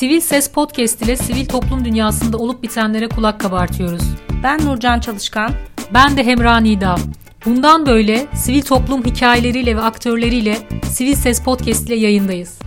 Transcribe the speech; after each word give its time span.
Sivil 0.00 0.20
Ses 0.20 0.50
Podcast 0.50 1.02
ile 1.02 1.16
sivil 1.16 1.46
toplum 1.46 1.84
dünyasında 1.84 2.36
olup 2.38 2.62
bitenlere 2.62 3.08
kulak 3.08 3.40
kabartıyoruz. 3.40 4.02
Ben 4.42 4.66
Nurcan 4.66 5.00
Çalışkan. 5.00 5.52
Ben 5.94 6.16
de 6.16 6.24
Hemra 6.24 6.60
Nida. 6.60 6.96
Bundan 7.44 7.86
böyle 7.86 8.26
sivil 8.34 8.62
toplum 8.62 9.04
hikayeleriyle 9.04 9.76
ve 9.76 9.80
aktörleriyle 9.80 10.56
Sivil 10.92 11.14
Ses 11.14 11.44
Podcast 11.44 11.88
ile 11.88 11.94
yayındayız. 11.94 12.58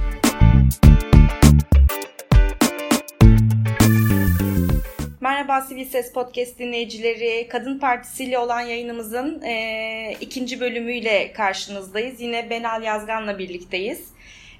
Merhaba 5.21 5.61
Sivil 5.61 5.85
Ses 5.85 6.13
Podcast 6.13 6.59
dinleyicileri. 6.59 7.47
Kadın 7.47 7.79
Partisi 7.79 8.23
ile 8.23 8.39
olan 8.39 8.61
yayınımızın 8.61 9.41
e, 9.41 10.15
ikinci 10.21 10.59
bölümüyle 10.59 11.33
karşınızdayız. 11.33 12.21
Yine 12.21 12.49
Benal 12.49 12.83
Yazgan'la 12.83 13.39
birlikteyiz. 13.39 14.13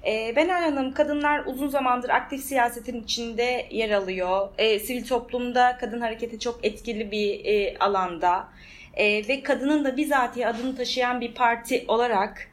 E, 0.06 0.36
Benal 0.36 0.62
Hanım, 0.62 0.94
kadınlar 0.94 1.42
uzun 1.46 1.68
zamandır 1.68 2.08
aktif 2.08 2.40
siyasetin 2.40 3.02
içinde 3.02 3.66
yer 3.70 3.90
alıyor. 3.90 4.48
E, 4.58 4.78
sivil 4.78 5.06
toplumda 5.06 5.76
kadın 5.80 6.00
hareketi 6.00 6.38
çok 6.40 6.64
etkili 6.64 7.10
bir 7.10 7.44
e, 7.44 7.78
alanda. 7.78 8.48
E, 8.94 9.28
ve 9.28 9.42
kadının 9.42 9.84
da 9.84 9.96
bizatihi 9.96 10.46
adını 10.46 10.76
taşıyan 10.76 11.20
bir 11.20 11.34
parti 11.34 11.84
olarak 11.88 12.48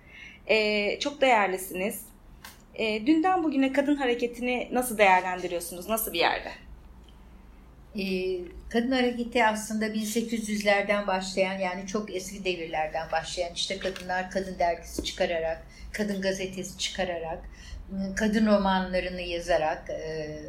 e, 0.48 1.00
çok 1.00 1.22
değerlisiniz. 1.22 2.06
E, 2.76 3.08
dünden 3.08 3.44
bugüne 3.44 3.74
kadın 3.74 3.96
hareketini 3.96 4.70
nasıl 4.72 4.98
değerlendiriyorsunuz? 4.98 5.90
Nasıl 5.90 6.14
bir 6.14 6.20
yerde? 6.20 6.52
Ee, 8.00 8.40
kadın 8.70 8.92
hareketi 8.92 9.46
aslında 9.46 9.88
1800'lerden 9.88 11.08
başlayan 11.08 11.60
yani 11.60 11.88
çok 11.88 12.16
eski 12.16 12.46
devirlerden 12.46 13.12
başlayan 13.12 13.54
işte 13.54 13.80
kadınlar 13.80 14.32
kadın 14.32 14.60
dergisi 14.60 15.04
çıkararak, 15.04 15.64
kadın 15.92 16.22
gazetesi 16.22 16.78
çıkararak, 16.78 17.40
kadın 18.16 18.46
romanlarını 18.46 19.22
yazarak, 19.22 19.90
e, 19.90 20.40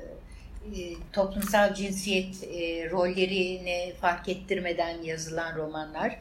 e, 0.77 0.94
toplumsal 1.12 1.75
cinsiyet 1.75 2.44
e, 2.44 2.91
rollerini 2.91 3.92
fark 4.00 4.28
ettirmeden 4.28 5.03
yazılan 5.03 5.56
romanlar. 5.56 6.19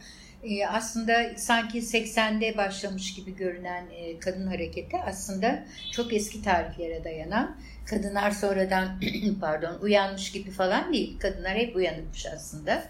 Aslında 0.69 1.37
sanki 1.37 1.79
80'de 1.79 2.57
başlamış 2.57 3.13
gibi 3.13 3.35
görünen 3.35 3.85
kadın 4.19 4.47
hareketi 4.47 4.97
aslında 4.97 5.63
çok 5.91 6.13
eski 6.13 6.41
tarihlere 6.41 7.03
dayanan 7.03 7.57
kadınlar 7.91 8.31
sonradan 8.31 9.01
pardon 9.41 9.79
uyanmış 9.81 10.31
gibi 10.31 10.51
falan 10.51 10.93
değil. 10.93 11.19
Kadınlar 11.19 11.57
hep 11.57 11.75
uyanıkmış 11.75 12.25
aslında. 12.25 12.83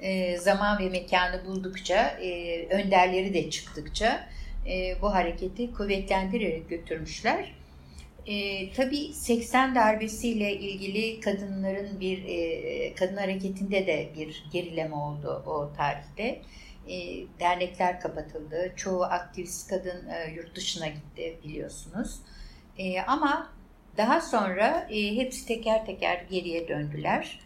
E, 0.00 0.38
zaman 0.38 0.78
ve 0.78 0.88
mekanı 0.88 1.44
buldukça, 1.46 2.08
e, 2.08 2.66
önderleri 2.66 3.34
de 3.34 3.50
çıktıkça 3.50 4.28
e, 4.70 5.02
bu 5.02 5.14
hareketi 5.14 5.72
kuvvetlendirerek 5.72 6.70
götürmüşler. 6.70 7.54
E, 8.26 8.72
tabii 8.72 9.12
80 9.12 9.74
darbesiyle 9.74 10.52
ilgili 10.52 11.20
kadınların 11.20 12.00
bir 12.00 12.24
e, 12.24 12.94
kadın 12.94 13.16
hareketinde 13.16 13.86
de 13.86 14.08
bir 14.18 14.44
gerileme 14.52 14.94
oldu 14.94 15.42
o 15.46 15.72
tarihte. 15.76 16.42
E, 16.88 17.26
dernekler 17.40 18.00
kapatıldı. 18.00 18.72
Çoğu 18.76 19.02
aktivist 19.02 19.70
kadın 19.70 20.08
e, 20.08 20.30
yurt 20.34 20.56
dışına 20.56 20.88
gitti 20.88 21.38
biliyorsunuz. 21.44 22.20
E, 22.78 23.00
ama 23.00 23.52
daha 23.96 24.20
sonra 24.20 24.86
hepsi 24.90 25.46
teker 25.46 25.86
teker 25.86 26.24
geriye 26.30 26.68
döndüler. 26.68 27.40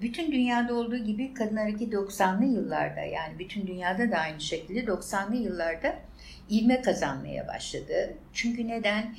Bütün 0.00 0.32
dünyada 0.32 0.74
olduğu 0.74 0.96
gibi 0.96 1.34
kadın 1.34 1.56
hareketi 1.56 1.96
90'lı 1.96 2.44
yıllarda 2.44 3.00
yani 3.00 3.38
bütün 3.38 3.66
dünyada 3.66 4.10
da 4.10 4.16
aynı 4.16 4.40
şekilde 4.40 4.80
90'lı 4.80 5.36
yıllarda 5.36 5.98
ivme 6.50 6.82
kazanmaya 6.82 7.48
başladı. 7.48 8.14
Çünkü 8.32 8.68
neden? 8.68 9.16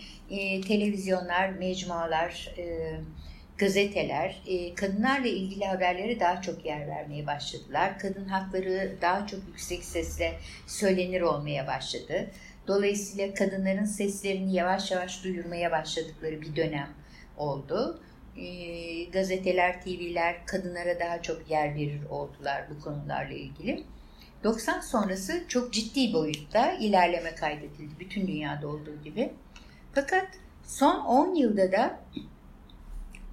Televizyonlar, 0.67 1.49
mecmualar, 1.49 2.53
e, 2.57 2.95
gazeteler 3.61 4.41
e, 4.47 4.75
kadınlarla 4.75 5.27
ilgili 5.27 5.65
haberlere 5.65 6.19
daha 6.19 6.41
çok 6.41 6.65
yer 6.65 6.87
vermeye 6.87 7.27
başladılar. 7.27 7.99
Kadın 7.99 8.25
hakları 8.25 8.95
daha 9.01 9.27
çok 9.27 9.39
yüksek 9.47 9.83
sesle 9.83 10.33
söylenir 10.67 11.21
olmaya 11.21 11.67
başladı. 11.67 12.31
Dolayısıyla 12.67 13.33
kadınların 13.33 13.85
seslerini 13.85 14.53
yavaş 14.53 14.91
yavaş 14.91 15.23
duyurmaya 15.23 15.71
başladıkları 15.71 16.41
bir 16.41 16.55
dönem 16.55 16.89
oldu. 17.37 18.01
E, 18.37 19.03
gazeteler, 19.03 19.81
TV'ler 19.81 20.45
kadınlara 20.45 20.99
daha 20.99 21.21
çok 21.21 21.51
yer 21.51 21.75
verir 21.75 22.05
oldular 22.09 22.63
bu 22.69 22.83
konularla 22.83 23.33
ilgili. 23.33 23.83
90 24.43 24.79
sonrası 24.79 25.43
çok 25.47 25.73
ciddi 25.73 26.13
boyutta 26.13 26.71
ilerleme 26.71 27.35
kaydedildi 27.35 27.99
bütün 27.99 28.27
dünyada 28.27 28.67
olduğu 28.67 29.03
gibi. 29.03 29.33
Fakat 29.93 30.27
son 30.63 30.99
10 30.99 31.35
yılda 31.35 31.71
da 31.71 31.99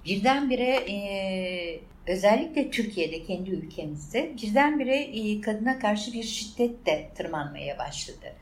birdenbire 0.05 0.75
e, 0.91 1.79
özellikle 2.07 2.71
Türkiye'de 2.71 3.23
kendi 3.23 3.49
ülkemizde 3.49 4.31
birdenbire 4.41 4.95
e, 4.95 5.41
kadına 5.41 5.79
karşı 5.79 6.13
bir 6.13 6.23
şiddet 6.23 6.85
de 6.85 7.09
tırmanmaya 7.15 7.77
başladı. 7.77 8.35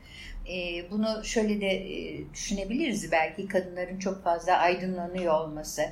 E, 0.48 0.90
bunu 0.90 1.24
şöyle 1.24 1.60
de 1.60 1.70
e, 1.70 2.20
düşünebiliriz 2.34 3.12
belki 3.12 3.48
kadınların 3.48 3.98
çok 3.98 4.24
fazla 4.24 4.52
aydınlanıyor 4.52 5.34
olması, 5.40 5.82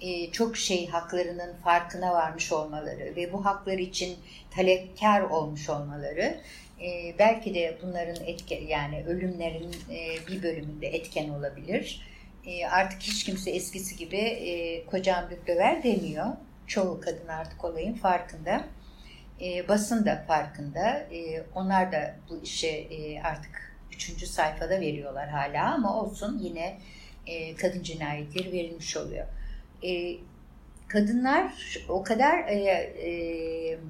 e, 0.00 0.30
çok 0.30 0.56
şey 0.56 0.86
haklarının 0.86 1.54
farkına 1.64 2.12
varmış 2.12 2.52
olmaları 2.52 3.16
ve 3.16 3.32
bu 3.32 3.44
haklar 3.44 3.78
için 3.78 4.16
talepkar 4.50 5.20
olmuş 5.20 5.70
olmaları 5.70 6.40
e, 6.82 7.14
belki 7.18 7.54
de 7.54 7.78
bunların 7.82 8.24
etke 8.26 8.54
yani 8.54 9.04
ölümlerin 9.06 9.74
e, 9.90 10.26
bir 10.28 10.42
bölümünde 10.42 10.86
etken 10.86 11.28
olabilir. 11.28 12.09
E, 12.46 12.66
artık 12.66 13.02
hiç 13.02 13.24
kimse 13.24 13.50
eskisi 13.50 13.96
gibi 13.96 14.16
e, 14.16 14.86
kocam 14.86 15.24
döver 15.46 15.82
demiyor. 15.82 16.26
Çoğu 16.66 17.00
kadın 17.00 17.28
artık 17.28 17.64
olayın 17.64 17.94
farkında. 17.94 18.64
E, 19.40 19.68
basın 19.68 20.06
da 20.06 20.24
farkında. 20.28 20.88
E, 20.90 21.42
onlar 21.54 21.92
da 21.92 22.16
bu 22.30 22.40
işe 22.42 22.88
artık 23.24 23.76
üçüncü 23.92 24.26
sayfada 24.26 24.80
veriyorlar 24.80 25.28
hala 25.28 25.74
ama 25.74 26.00
olsun 26.00 26.38
yine 26.42 26.78
kadın 27.60 27.82
cinayetleri 27.82 28.52
verilmiş 28.52 28.96
oluyor. 28.96 29.26
Kadınlar 30.88 31.52
o 31.88 32.02
kadar 32.02 32.46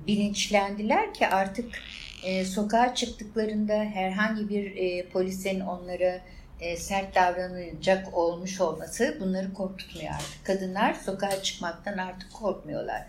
bilinçlendiler 0.07 1.15
ki 1.15 1.27
artık 1.27 1.67
sokağa 2.45 2.95
çıktıklarında 2.95 3.75
herhangi 3.75 4.49
bir 4.49 4.77
e, 4.77 5.09
polisin 5.09 5.61
onlara 5.61 6.21
e, 6.61 6.77
sert 6.77 7.15
davranacak 7.15 8.15
olmuş 8.15 8.61
olması 8.61 9.17
bunları 9.21 9.53
korkutmuyor 9.55 10.15
artık. 10.15 10.45
Kadınlar 10.45 10.95
sokağa 10.95 11.43
çıkmaktan 11.43 11.99
artık 11.99 12.33
korkmuyorlar. 12.33 13.07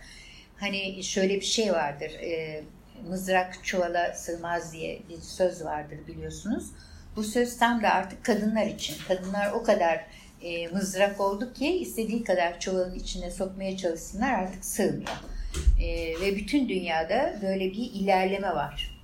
Hani 0.57 1.03
şöyle 1.03 1.35
bir 1.35 1.45
şey 1.45 1.73
vardır. 1.73 2.11
E, 2.11 2.63
mızrak 3.07 3.59
çuvala 3.63 4.13
sığmaz 4.13 4.73
diye 4.73 5.01
bir 5.09 5.21
söz 5.21 5.65
vardır 5.65 5.99
biliyorsunuz. 6.07 6.65
Bu 7.15 7.23
söz 7.23 7.57
tam 7.57 7.83
da 7.83 7.89
artık 7.89 8.25
kadınlar 8.25 8.65
için. 8.65 8.95
Kadınlar 9.07 9.51
o 9.51 9.63
kadar 9.63 10.05
e, 10.41 10.67
mızrak 10.67 11.21
oldu 11.21 11.53
ki 11.53 11.67
istediği 11.67 12.23
kadar 12.23 12.59
çuvalın 12.59 12.95
içine 12.95 13.31
sokmaya 13.31 13.77
çalışsınlar 13.77 14.33
artık 14.33 14.65
sığmıyor. 14.65 15.23
Ve 16.21 16.35
bütün 16.35 16.69
dünyada 16.69 17.39
böyle 17.41 17.71
bir 17.71 17.91
ilerleme 17.93 18.55
var. 18.55 19.01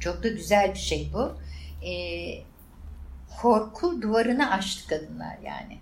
Çok 0.00 0.22
da 0.22 0.28
güzel 0.28 0.74
bir 0.74 0.78
şey 0.78 1.10
bu. 1.14 1.38
E, 1.86 1.92
korku 3.42 4.02
duvarını 4.02 4.50
aştı 4.50 4.88
kadınlar 4.88 5.36
yani. 5.44 5.78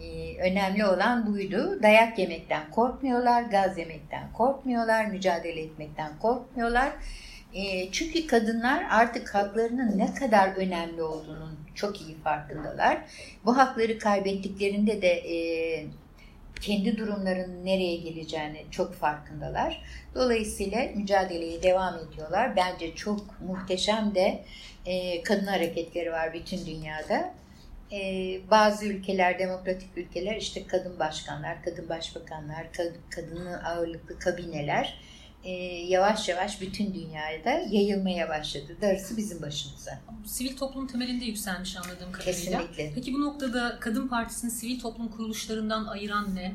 Ee, 0.00 0.38
önemli 0.50 0.86
olan 0.86 1.32
buydu. 1.32 1.82
Dayak 1.82 2.18
yemekten 2.18 2.70
korkmuyorlar, 2.70 3.42
gaz 3.42 3.78
yemekten 3.78 4.32
korkmuyorlar, 4.32 5.06
mücadele 5.06 5.60
etmekten 5.60 6.18
korkmuyorlar. 6.18 6.92
E, 7.54 7.92
çünkü 7.92 8.26
kadınlar 8.26 8.86
artık 8.90 9.34
haklarının 9.34 9.98
ne 9.98 10.14
kadar 10.14 10.48
önemli 10.48 11.02
olduğunun 11.02 11.58
çok 11.74 12.00
iyi 12.00 12.16
farkındalar. 12.24 12.98
Bu 13.44 13.56
hakları 13.56 13.98
kaybettiklerinde 13.98 15.02
de 15.02 15.08
e, 15.08 15.36
kendi 16.60 16.98
durumlarının 16.98 17.64
nereye 17.64 17.96
geleceğini 17.96 18.64
çok 18.70 18.94
farkındalar. 18.94 19.82
Dolayısıyla 20.14 20.78
mücadeleye 20.94 21.62
devam 21.62 21.94
ediyorlar. 21.98 22.56
Bence 22.56 22.94
çok 22.94 23.40
muhteşem 23.40 24.14
de 24.14 24.44
e, 24.86 25.22
kadın 25.22 25.46
hareketleri 25.46 26.12
var 26.12 26.34
bütün 26.34 26.66
dünyada. 26.66 27.34
E, 27.92 28.00
bazı 28.50 28.86
ülkeler, 28.86 29.38
demokratik 29.38 29.88
ülkeler 29.96 30.36
işte 30.36 30.66
kadın 30.66 30.98
başkanlar, 30.98 31.62
kadın 31.62 31.88
başbakanlar, 31.88 32.72
kad, 32.72 32.92
kadının 33.10 33.52
ağırlıklı 33.52 34.18
kabineler 34.18 35.00
e, 35.46 35.52
yavaş 35.88 36.28
yavaş 36.28 36.60
bütün 36.60 36.94
dünyaya 36.94 37.44
da 37.44 37.50
yayılmaya 37.50 38.28
başladı. 38.28 38.76
Darısı 38.80 39.16
bizim 39.16 39.42
başımıza. 39.42 40.00
Sivil 40.24 40.56
toplum 40.56 40.86
temelinde 40.86 41.24
yükselmiş 41.24 41.76
anladığım 41.76 42.12
kadarıyla. 42.12 42.60
Kesinlikle. 42.60 42.92
Peki 42.94 43.14
bu 43.14 43.20
noktada 43.20 43.78
Kadın 43.80 44.08
Partisi'nin 44.08 44.50
sivil 44.50 44.80
toplum 44.80 45.08
kuruluşlarından 45.08 45.86
ayıran 45.86 46.34
ne? 46.34 46.54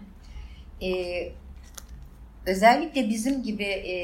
Ee, 0.88 1.32
özellikle 2.46 3.10
bizim 3.10 3.44
gibi 3.44 3.64
e, 3.64 3.96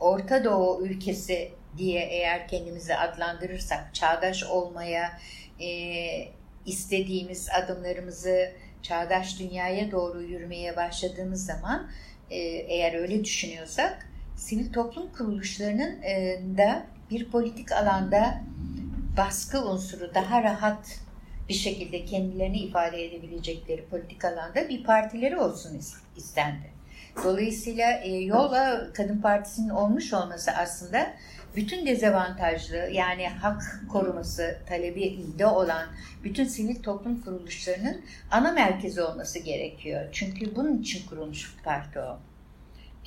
Orta 0.00 0.44
Doğu 0.44 0.86
ülkesi 0.86 1.52
diye 1.78 2.02
eğer 2.02 2.48
kendimizi 2.48 2.96
adlandırırsak 2.96 3.94
çağdaş 3.94 4.44
olmaya 4.44 5.18
e, 5.60 5.68
istediğimiz 6.66 7.48
adımlarımızı 7.50 8.52
çağdaş 8.82 9.38
dünyaya 9.38 9.90
doğru 9.90 10.22
yürümeye 10.22 10.76
başladığımız 10.76 11.46
zaman 11.46 11.90
e, 12.30 12.36
eğer 12.38 12.94
öyle 12.94 13.24
düşünüyorsak 13.24 14.08
sivil 14.36 14.72
toplum 14.72 15.12
kuruluşlarının 15.12 16.02
e, 16.02 16.40
da 16.58 16.86
bir 17.10 17.30
politik 17.30 17.72
alanda 17.72 18.40
baskı 19.16 19.64
unsuru 19.64 20.14
daha 20.14 20.42
rahat 20.42 20.98
bir 21.48 21.54
şekilde 21.54 22.04
kendilerini 22.04 22.58
ifade 22.58 23.04
edebilecekleri 23.04 23.84
politik 23.84 24.24
alanda 24.24 24.68
bir 24.68 24.84
partileri 24.84 25.36
olsun 25.36 25.80
istendi. 26.16 26.74
Dolayısıyla 27.24 27.90
e, 27.90 28.16
yolla 28.16 28.92
Kadın 28.94 29.20
Partisi'nin 29.20 29.68
olmuş 29.68 30.12
olması 30.12 30.50
aslında 30.50 31.06
bütün 31.56 31.86
dezavantajlı 31.86 32.76
yani 32.76 33.28
hak 33.28 33.84
koruması 33.92 34.58
talebinde 34.68 35.46
olan 35.46 35.86
bütün 36.24 36.44
sivil 36.44 36.82
toplum 36.82 37.20
kuruluşlarının 37.20 38.04
ana 38.30 38.52
merkezi 38.52 39.02
olması 39.02 39.38
gerekiyor. 39.38 40.08
Çünkü 40.12 40.56
bunun 40.56 40.78
için 40.78 41.06
kurulmuş 41.08 41.56
bir 41.58 41.62
parti 41.62 41.98
o. 41.98 42.18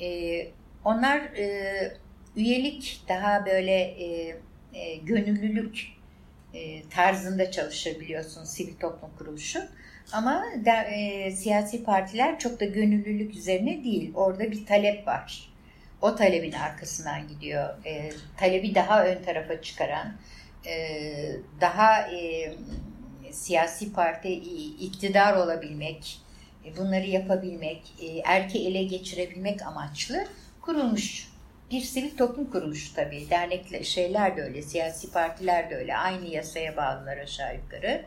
E, 0.00 0.46
onlar 0.84 1.18
e, 1.18 1.96
üyelik 2.36 3.02
daha 3.08 3.46
böyle 3.46 3.74
e, 3.74 4.36
e, 4.74 4.96
gönüllülük 4.96 5.86
e, 6.54 6.88
tarzında 6.88 7.50
çalışır 7.50 8.00
biliyorsunuz 8.00 8.48
sivil 8.48 8.74
toplum 8.74 9.10
kuruluşu. 9.18 9.60
Ama 10.12 10.44
de, 10.64 10.70
e, 10.70 11.30
siyasi 11.30 11.84
partiler 11.84 12.38
çok 12.38 12.60
da 12.60 12.64
gönüllülük 12.64 13.34
üzerine 13.34 13.84
değil. 13.84 14.12
Orada 14.14 14.50
bir 14.50 14.66
talep 14.66 15.06
var. 15.06 15.47
O 16.02 16.16
talebin 16.16 16.52
arkasından 16.52 17.28
gidiyor. 17.28 17.86
E, 17.86 18.12
talebi 18.36 18.74
daha 18.74 19.06
ön 19.06 19.22
tarafa 19.22 19.62
çıkaran, 19.62 20.12
e, 20.66 20.96
daha 21.60 22.00
e, 22.00 22.54
siyasi 23.30 23.92
parti 23.92 24.32
iktidar 24.80 25.36
olabilmek, 25.36 26.20
e, 26.64 26.76
bunları 26.76 27.06
yapabilmek, 27.06 27.82
e, 28.02 28.06
erke 28.24 28.58
ele 28.58 28.82
geçirebilmek 28.82 29.62
amaçlı 29.62 30.24
kurulmuş 30.60 31.28
bir 31.70 31.80
sivil 31.80 32.16
toplum 32.16 32.50
kuruluşu 32.50 32.94
tabii. 32.94 33.30
Dernekler, 33.30 33.82
şeyler 33.82 34.36
de 34.36 34.42
öyle, 34.42 34.62
siyasi 34.62 35.12
partiler 35.12 35.70
de 35.70 35.76
öyle. 35.76 35.96
Aynı 35.96 36.26
yasaya 36.26 36.76
bağlılar 36.76 37.18
aşağı 37.18 37.56
yukarı. 37.56 38.04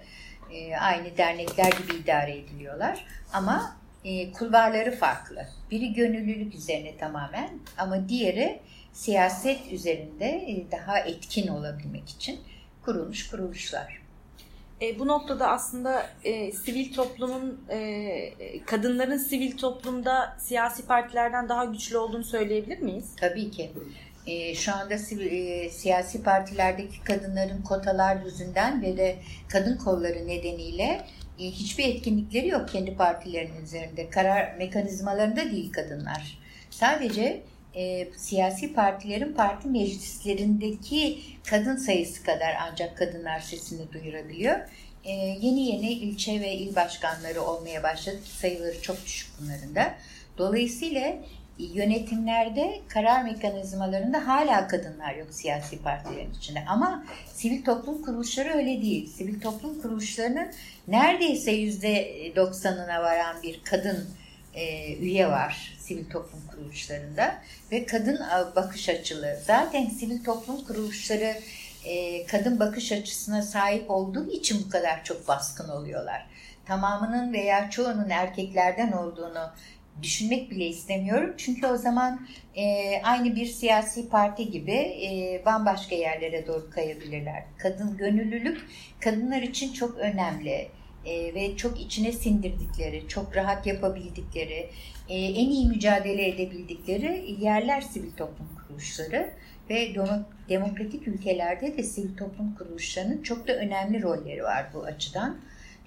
E, 0.54 0.76
aynı 0.76 1.18
dernekler 1.18 1.72
gibi 1.72 1.94
idare 2.04 2.38
ediliyorlar. 2.38 3.06
Ama 3.34 3.78
e, 4.06 4.32
kulvarları 4.32 4.96
farklı. 4.96 5.48
Biri 5.72 5.94
gönüllülük 5.94 6.56
üzerine 6.56 6.98
tamamen 6.98 7.50
ama 7.78 8.10
diğeri 8.10 8.60
siyaset 8.94 9.72
üzerinde 9.72 10.26
e, 10.26 10.72
daha 10.72 11.00
etkin 11.00 11.48
olabilmek 11.48 12.10
için 12.10 12.40
kurulmuş 12.86 13.30
kuruluşlar. 13.30 14.02
E, 14.82 15.00
bu 15.00 15.08
noktada 15.08 15.48
aslında 15.48 16.10
e, 16.24 16.52
sivil 16.52 16.94
toplumun, 16.94 17.62
e, 17.70 18.34
kadınların 18.66 19.18
sivil 19.18 19.58
toplumda 19.58 20.36
siyasi 20.40 20.86
partilerden 20.86 21.50
daha 21.50 21.66
güçlü 21.66 21.98
olduğunu 21.98 22.24
söyleyebilir 22.24 22.80
miyiz? 22.80 23.16
Tabii 23.20 23.52
ki. 23.52 23.72
E, 24.28 24.56
şu 24.56 24.76
anda 24.76 24.98
sivil, 24.98 25.32
e, 25.32 25.70
siyasi 25.70 26.24
partilerdeki 26.24 27.04
kadınların 27.04 27.62
kotalar 27.62 28.24
yüzünden 28.26 28.82
ve 28.82 28.98
de 28.98 29.16
kadın 29.48 29.78
kolları 29.78 30.28
nedeniyle 30.28 31.06
e, 31.40 31.44
hiçbir 31.44 31.88
etkinlikleri 31.88 32.48
yok 32.48 32.70
kendi 32.70 32.96
partilerinin 32.96 33.64
üzerinde. 33.64 34.10
Karar 34.10 34.56
mekanizmalarında 34.56 35.52
değil 35.52 35.72
kadınlar. 35.72 36.38
Sadece 36.70 37.42
e, 37.76 38.08
siyasi 38.18 38.74
partilerin 38.74 39.34
parti 39.34 39.68
meclislerindeki 39.68 41.20
kadın 41.50 41.76
sayısı 41.76 42.24
kadar 42.24 42.56
ancak 42.72 42.98
kadınlar 42.98 43.40
sesini 43.40 43.94
duyurabiliyor. 43.94 44.56
E, 45.04 45.12
yeni 45.42 45.66
yeni 45.66 45.92
ilçe 45.92 46.42
ve 46.42 46.54
il 46.54 46.76
başkanları 46.76 47.42
olmaya 47.42 47.84
başladı 47.84 48.20
sayıları 48.24 48.82
çok 48.82 49.06
düşük 49.06 49.30
bunların 49.40 49.76
da. 49.76 49.94
Dolayısıyla 50.38 51.16
yönetimlerde 51.74 52.82
karar 52.88 53.24
mekanizmalarında 53.24 54.28
hala 54.28 54.68
kadınlar 54.68 55.16
yok 55.16 55.28
siyasi 55.32 55.82
partilerin 55.82 56.34
içinde. 56.34 56.64
Ama 56.68 57.04
sivil 57.34 57.64
toplum 57.64 58.02
kuruluşları 58.02 58.50
öyle 58.50 58.82
değil. 58.82 59.08
Sivil 59.08 59.42
toplum 59.42 59.82
kuruluşlarının 59.82 60.48
neredeyse 60.88 61.52
yüzde 61.52 62.16
doksanına 62.36 63.04
varan 63.04 63.44
bir 63.44 63.62
kadın 63.64 64.08
e, 64.54 64.96
üye 64.96 65.28
var 65.28 65.74
sivil 65.80 66.10
toplum 66.10 66.42
kuruluşlarında 66.52 67.36
ve 67.72 67.86
kadın 67.86 68.20
bakış 68.56 68.90
açılı. 68.90 69.40
Zaten 69.46 69.86
sivil 69.86 70.24
toplum 70.24 70.66
kuruluşları 70.66 71.36
e, 71.86 72.26
kadın 72.26 72.60
bakış 72.60 72.92
açısına 72.92 73.42
sahip 73.42 73.92
olduğu 73.92 74.32
için 74.32 74.64
bu 74.66 74.70
kadar 74.70 75.04
çok 75.04 75.28
baskın 75.28 75.70
oluyorlar. 75.70 76.28
Tamamının 76.66 77.34
veya 77.34 77.70
çoğunun 77.70 78.10
erkeklerden 78.10 78.92
olduğunu 78.92 79.52
düşünmek 80.04 80.52
bile 80.52 80.66
istemiyorum. 80.66 81.34
Çünkü 81.38 81.68
o 81.68 81.78
zaman 81.78 82.28
e, 82.56 82.96
aynı 83.04 83.36
bir 83.36 83.46
siyasi 83.46 84.10
parti 84.10 84.52
gibi 84.52 84.72
e, 84.72 85.42
bambaşka 85.46 85.96
yerlere 85.96 86.48
doğru 86.48 86.70
kayabilirler. 86.70 87.44
Kadın 87.58 87.98
gönüllülük 87.98 88.66
kadınlar 89.00 89.42
için 89.42 89.74
çok 89.74 89.98
önemli 89.98 90.68
e, 91.06 91.34
ve 91.36 91.58
çok 91.58 91.82
içine 91.82 92.12
sindirdikleri, 92.12 93.08
çok 93.08 93.36
rahat 93.36 93.68
yapabildikleri, 93.68 94.70
e, 95.10 95.18
en 95.18 95.50
iyi 95.50 95.68
mücadele 95.68 96.28
edebildikleri 96.28 97.36
yerler 97.40 97.82
sivil 97.82 98.12
toplum 98.12 98.48
kuruluşları 98.56 99.30
ve 99.70 99.96
demokratik 100.50 101.08
ülkelerde 101.08 101.78
de 101.78 101.84
sivil 101.84 102.18
toplum 102.18 102.56
kuruluşlarının 102.56 103.24
çok 103.24 103.48
da 103.48 103.54
önemli 103.54 104.02
rolleri 104.02 104.44
var 104.44 104.66
bu 104.74 104.84
açıdan. 104.84 105.38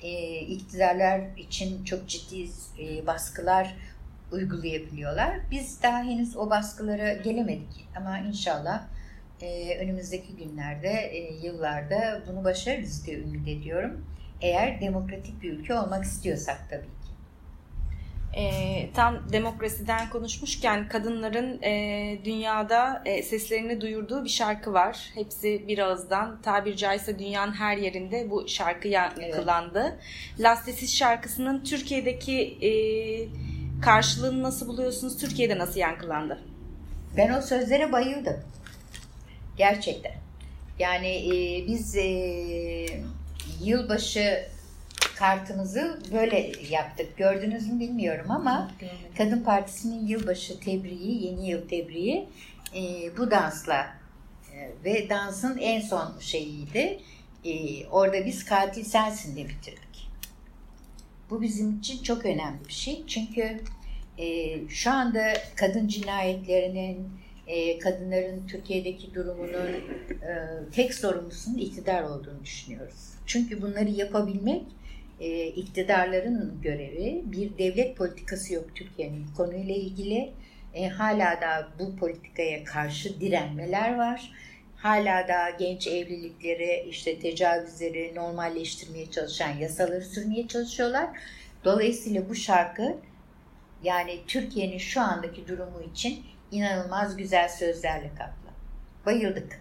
E, 0.03 0.39
iktidarlar 0.39 1.21
için 1.37 1.85
çok 1.85 2.09
ciddi 2.09 2.49
e, 2.79 3.07
baskılar 3.07 3.75
uygulayabiliyorlar. 4.35 5.41
Biz 5.51 5.83
daha 5.83 5.99
henüz 5.99 6.37
o 6.37 6.51
baskılara 6.51 7.13
gelemedik 7.13 7.89
ama 7.97 8.19
inşallah 8.19 8.83
e, 9.43 9.79
önümüzdeki 9.79 10.37
günlerde, 10.37 10.89
e, 10.89 11.35
yıllarda 11.47 12.23
bunu 12.29 12.45
başarırız 12.45 13.07
diye 13.07 13.19
ümit 13.19 13.49
ediyorum. 13.49 14.05
Eğer 14.41 14.81
demokratik 14.81 15.43
bir 15.43 15.53
ülke 15.53 15.75
olmak 15.75 16.05
istiyorsak 16.05 16.71
tabii 16.71 16.83
ki. 16.83 17.05
E, 18.37 18.93
tam 18.95 19.33
demokrasiden 19.33 20.11
konuşmuşken 20.11 20.89
kadınların 20.89 21.63
e, 21.63 22.19
dünyada 22.25 23.03
e, 23.05 23.23
seslerini 23.23 23.81
duyurduğu 23.81 24.25
bir 24.25 24.29
şarkı 24.29 24.73
var. 24.73 25.11
Hepsi 25.15 25.65
bir 25.69 25.79
ağızdan 25.79 26.43
tabir 26.43 26.77
caizse 26.77 27.19
dünyanın 27.19 27.53
her 27.53 27.77
yerinde 27.77 28.31
bu 28.31 28.49
şarkı 28.49 28.89
yankılandı. 28.89 29.81
Evet. 29.81 30.41
Lastesiz 30.41 30.97
şarkısının 30.97 31.65
Türkiye'deki 31.65 32.41
e, 32.63 32.71
karşılığını 33.85 34.43
nasıl 34.43 34.69
buluyorsunuz? 34.69 35.19
Türkiye'de 35.19 35.59
nasıl 35.59 35.81
yankılandı? 35.81 36.39
Ben 37.17 37.33
o 37.33 37.43
sözlere 37.43 37.93
bayıldım. 37.93 38.37
Gerçekten. 39.57 40.15
Yani 40.79 41.09
e, 41.09 41.67
biz 41.67 41.97
e, 41.97 42.07
yılbaşı 43.63 44.49
kartımızı 45.17 46.01
böyle 46.13 46.53
yaptık. 46.71 47.17
Gördünüz 47.17 47.69
mü 47.69 47.81
bilmiyorum 47.81 48.31
ama 48.31 48.71
Kadın 49.19 49.41
Partisi'nin 49.41 50.07
yılbaşı 50.07 50.61
tebriği, 50.61 51.27
yeni 51.27 51.51
yıl 51.51 51.69
tebriği 51.69 52.29
e, 52.77 53.17
bu 53.17 53.31
dansla 53.31 53.87
e, 54.55 54.71
ve 54.85 55.09
dansın 55.09 55.59
en 55.59 55.81
son 55.81 56.15
şeyiydi. 56.21 57.01
E, 57.45 57.87
orada 57.87 58.27
biz 58.27 58.45
katil 58.45 58.85
sensin 58.85 59.37
de 59.37 59.49
bitirdik. 59.49 59.84
Bu 61.31 61.43
bizim 61.43 61.79
için 61.79 62.03
çok 62.03 62.27
önemli 62.27 62.69
bir 62.69 62.73
şey. 62.73 63.05
Çünkü 63.07 63.61
e, 64.19 64.59
şu 64.69 64.91
anda 64.91 65.33
kadın 65.57 65.89
cinayetlerinin, 65.89 67.09
e, 67.47 67.79
kadınların 67.79 68.47
Türkiye'deki 68.47 69.15
durumunun 69.15 69.73
e, 70.23 70.49
tek 70.73 70.95
sorumlusunun 70.95 71.59
iktidar 71.59 72.03
olduğunu 72.03 72.45
düşünüyoruz. 72.45 73.15
Çünkü 73.27 73.63
bunları 73.63 73.91
yapabilmek 73.91 74.63
e, 75.21 75.47
iktidarların 75.47 76.59
görevi. 76.63 77.23
Bir 77.25 77.59
devlet 77.59 77.97
politikası 77.97 78.55
yok 78.55 78.65
Türkiye'nin 78.75 79.27
konuyla 79.37 79.75
ilgili. 79.75 80.33
E, 80.75 80.89
hala 80.89 81.41
da 81.41 81.69
bu 81.79 81.97
politikaya 81.97 82.65
karşı 82.65 83.21
direnmeler 83.21 83.99
var. 83.99 84.33
Hala 84.85 85.29
da 85.29 85.51
genç 85.59 85.87
evlilikleri, 85.87 86.87
işte 86.89 87.19
tecavüzleri 87.19 88.13
normalleştirmeye 88.15 89.11
çalışan 89.11 89.49
yasaları 89.49 90.05
sürmeye 90.05 90.49
çalışıyorlar. 90.49 91.09
Dolayısıyla 91.65 92.29
bu 92.29 92.35
şarkı 92.35 92.97
yani 93.83 94.21
Türkiye'nin 94.27 94.79
şu 94.79 95.01
andaki 95.01 95.49
durumu 95.49 95.83
için 95.93 96.25
inanılmaz 96.51 97.17
güzel 97.17 97.49
sözlerle 97.49 98.09
kaplı. 98.09 98.51
Bayıldık. 99.07 99.61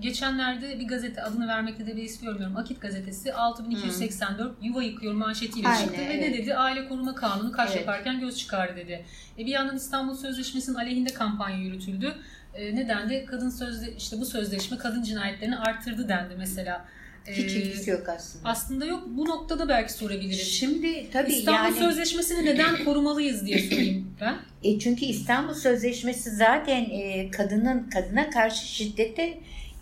Geçenlerde 0.00 0.78
bir 0.78 0.88
gazete 0.88 1.22
adını 1.22 1.48
vermekte 1.48 1.86
de 1.86 1.96
beis 1.96 2.20
görmüyorum. 2.20 2.56
Akit 2.56 2.80
gazetesi 2.80 3.34
6284 3.34 4.58
hmm. 4.58 4.64
yuva 4.66 4.82
yıkıyor 4.82 5.12
manşetiyle 5.12 5.68
Aynen, 5.68 5.84
çıktı 5.84 6.00
evet. 6.00 6.14
ve 6.14 6.20
ne 6.20 6.38
dedi? 6.38 6.54
Aile 6.54 6.88
Koruma 6.88 7.14
Kanunu 7.14 7.52
kaç 7.52 7.70
evet. 7.70 7.80
yaparken 7.80 8.20
göz 8.20 8.38
çıkardı 8.38 8.76
dedi. 8.76 9.04
E 9.38 9.46
bir 9.46 9.52
yandan 9.52 9.76
İstanbul 9.76 10.14
Sözleşmesi'nin 10.14 10.76
aleyhinde 10.76 11.14
kampanya 11.14 11.58
yürütüldü. 11.58 12.14
E 12.54 12.76
neden 12.76 13.10
de 13.10 13.24
kadın 13.24 13.50
sözde 13.50 13.92
işte 13.96 14.20
bu 14.20 14.26
sözleşme 14.26 14.78
kadın 14.78 15.02
cinayetlerini 15.02 15.56
arttırdı 15.56 16.08
dendi 16.08 16.34
mesela. 16.38 16.84
Hiç 17.26 17.52
ilgisi 17.52 17.90
yok 17.90 18.08
aslında. 18.08 18.48
Aslında 18.48 18.86
yok. 18.86 19.04
Bu 19.06 19.24
noktada 19.24 19.68
belki 19.68 19.92
sorabiliriz. 19.92 20.52
Şimdi 20.52 21.10
tabii 21.10 21.32
İstanbul 21.32 21.76
yani... 21.76 21.78
Sözleşmesi'ni 21.78 22.44
neden 22.44 22.76
korumalıyız 22.84 23.46
diye 23.46 23.58
sorayım 23.58 24.16
ben. 24.20 24.36
E 24.64 24.78
çünkü 24.78 25.04
İstanbul 25.04 25.54
Sözleşmesi 25.54 26.30
zaten 26.30 26.90
e, 26.90 27.30
kadının 27.30 27.90
kadına 27.90 28.30
karşı 28.30 28.66
şiddete 28.66 29.38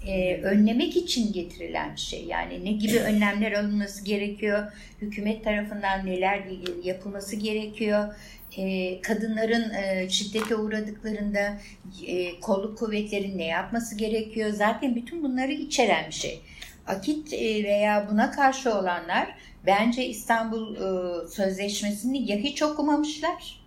e, 0.06 0.36
önlemek 0.42 0.96
için 0.96 1.32
getirilen 1.32 1.94
bir 1.94 2.00
şey. 2.00 2.24
Yani 2.24 2.64
ne 2.64 2.72
gibi 2.72 2.98
önlemler 3.00 3.52
alınması 3.52 4.04
gerekiyor, 4.04 4.72
hükümet 5.00 5.44
tarafından 5.44 6.06
neler 6.06 6.42
yapılması 6.84 7.36
gerekiyor, 7.36 8.14
e, 8.56 9.00
kadınların 9.00 9.71
e, 9.75 10.09
şiddete 10.09 10.56
uğradıklarında 10.56 11.59
e, 12.06 12.40
kolluk 12.40 12.78
kuvvetlerin 12.78 13.38
ne 13.38 13.47
yapması 13.47 13.97
gerekiyor. 13.97 14.50
Zaten 14.50 14.94
bütün 14.97 15.23
bunları 15.23 15.52
içeren 15.52 16.06
bir 16.06 16.14
şey. 16.14 16.40
Akit 16.87 17.32
e, 17.32 17.64
veya 17.64 18.09
buna 18.11 18.30
karşı 18.30 18.75
olanlar 18.75 19.37
bence 19.66 20.06
İstanbul 20.06 20.76
e, 20.76 21.28
Sözleşmesi'ni 21.28 22.30
ya 22.30 22.37
hiç 22.37 22.62
okumamışlar 22.62 23.62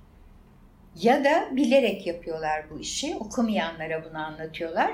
ya 0.95 1.23
da 1.23 1.55
bilerek 1.55 2.07
yapıyorlar 2.07 2.65
bu 2.69 2.79
işi. 2.79 3.15
Okumayanlara 3.15 4.05
bunu 4.09 4.17
anlatıyorlar. 4.17 4.91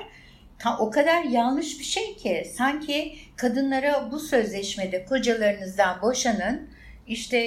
O 0.79 0.91
kadar 0.91 1.23
yanlış 1.23 1.79
bir 1.79 1.85
şey 1.85 2.15
ki 2.15 2.51
sanki 2.57 3.15
kadınlara 3.35 4.11
bu 4.11 4.19
sözleşmede 4.19 5.05
kocalarınızdan 5.05 6.01
boşanın, 6.01 6.69
işte 7.07 7.37